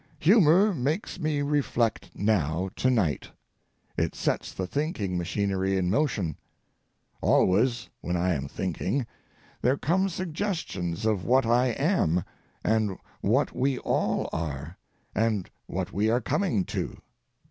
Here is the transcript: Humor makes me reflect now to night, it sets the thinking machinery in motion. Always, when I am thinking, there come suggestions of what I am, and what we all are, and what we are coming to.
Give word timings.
Humor 0.21 0.73
makes 0.73 1.19
me 1.19 1.43
reflect 1.43 2.09
now 2.15 2.71
to 2.75 2.89
night, 2.89 3.29
it 3.95 4.15
sets 4.15 4.51
the 4.51 4.65
thinking 4.65 5.15
machinery 5.15 5.77
in 5.77 5.91
motion. 5.91 6.37
Always, 7.21 7.87
when 7.99 8.17
I 8.17 8.33
am 8.33 8.47
thinking, 8.47 9.05
there 9.61 9.77
come 9.77 10.09
suggestions 10.09 11.05
of 11.05 11.23
what 11.23 11.45
I 11.45 11.67
am, 11.67 12.23
and 12.63 12.97
what 13.19 13.55
we 13.55 13.77
all 13.77 14.27
are, 14.33 14.75
and 15.13 15.47
what 15.67 15.93
we 15.93 16.09
are 16.09 16.19
coming 16.19 16.65
to. 16.65 16.97